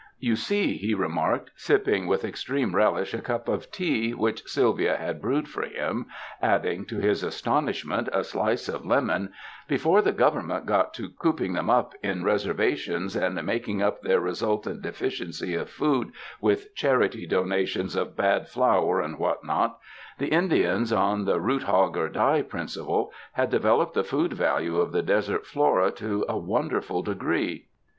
[0.19, 5.21] *'You see," he remarked, sipping with extreme relish a cup of tea which Sylvia had
[5.21, 6.07] brewed for him,
[6.41, 9.31] adding, to his astonishment, a slice of lemon,
[9.69, 14.01] ''be fore the Government got to cooping them up in res ervations and making up
[14.01, 16.11] their resultant deficiency of food
[16.41, 19.77] with charity rations of bad flour and what not,
[20.17, 24.93] the Indians on the root hog or die principle, had developed the food value of
[24.93, 27.67] the desert flora to a wonderful degree.